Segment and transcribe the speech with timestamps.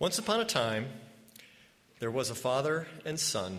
[0.00, 0.86] Once upon a time,
[1.98, 3.58] there was a father and son,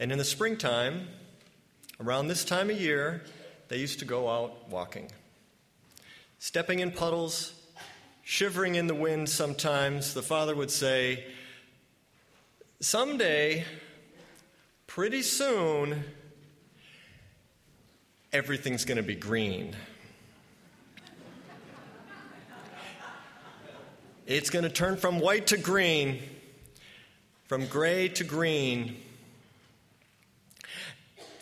[0.00, 1.06] and in the springtime,
[2.00, 3.22] around this time of year,
[3.68, 5.10] they used to go out walking.
[6.38, 7.52] Stepping in puddles,
[8.22, 11.22] shivering in the wind sometimes, the father would say,
[12.80, 13.66] Someday,
[14.86, 16.02] pretty soon,
[18.32, 19.76] everything's going to be green.
[24.34, 26.18] It's going to turn from white to green,
[27.48, 28.96] from gray to green.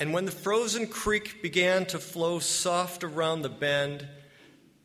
[0.01, 4.09] And when the frozen creek began to flow soft around the bend,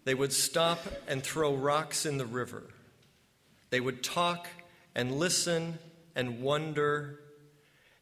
[0.03, 2.61] they would stop and throw rocks in the river.
[3.71, 4.49] They would talk
[4.93, 5.79] and listen
[6.15, 7.19] and wonder,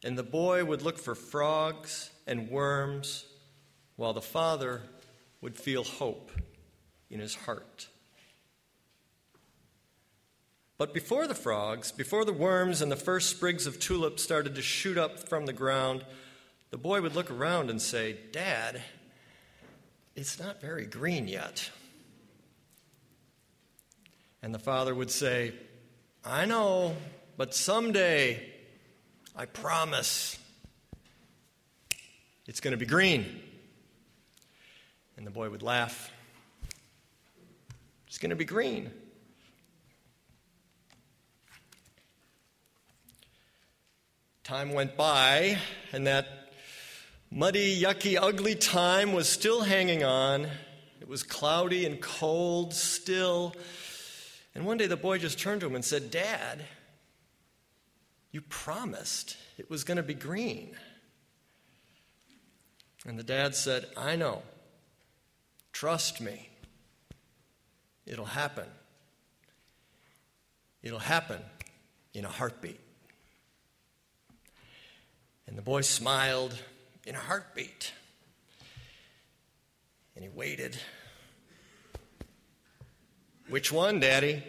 [0.04, 3.24] and the boy would look for frogs and worms,
[3.96, 4.82] while the father
[5.40, 6.30] would feel hope
[7.08, 7.88] in his heart.
[10.76, 14.62] But before the frogs, before the worms and the first sprigs of tulips started to
[14.62, 16.04] shoot up from the ground,
[16.70, 18.82] the boy would look around and say, Dad,
[20.16, 21.70] it's not very green yet.
[24.42, 25.54] And the father would say,
[26.24, 26.96] I know,
[27.36, 28.44] but someday,
[29.36, 30.38] I promise,
[32.46, 33.42] it's going to be green.
[35.16, 36.10] And the boy would laugh.
[38.08, 38.90] It's going to be green.
[44.44, 45.56] Time went by,
[45.90, 46.26] and that
[47.30, 50.46] muddy, yucky, ugly time was still hanging on.
[51.00, 53.54] It was cloudy and cold still.
[54.54, 56.62] And one day the boy just turned to him and said, Dad,
[58.32, 60.76] you promised it was going to be green.
[63.06, 64.42] And the dad said, I know.
[65.72, 66.50] Trust me.
[68.04, 68.66] It'll happen.
[70.82, 71.40] It'll happen
[72.12, 72.83] in a heartbeat.
[75.54, 76.60] And the boy smiled
[77.06, 77.92] in a heartbeat.
[80.16, 80.76] And he waited.
[83.48, 84.42] Which one, Daddy?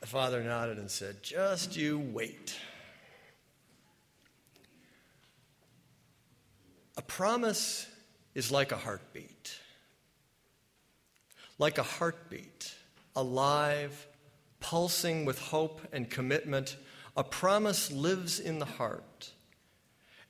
[0.00, 2.56] The father nodded and said, Just you wait.
[6.96, 7.86] A promise
[8.34, 9.60] is like a heartbeat.
[11.58, 12.74] Like a heartbeat,
[13.14, 14.06] alive,
[14.60, 16.78] pulsing with hope and commitment
[17.18, 19.32] a promise lives in the heart.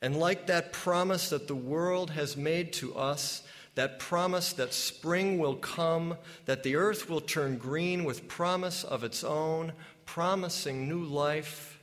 [0.01, 3.43] And like that promise that the world has made to us,
[3.75, 9.03] that promise that spring will come, that the earth will turn green with promise of
[9.03, 9.73] its own,
[10.07, 11.79] promising new life,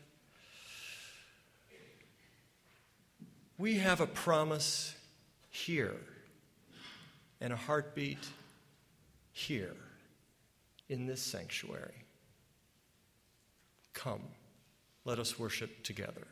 [3.59, 4.97] we have a promise
[5.49, 5.97] here
[7.41, 8.27] and a heartbeat
[9.31, 9.77] here
[10.89, 12.03] in this sanctuary.
[13.93, 14.23] Come.
[15.07, 16.27] Let us worship together.